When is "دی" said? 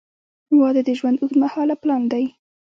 2.11-2.25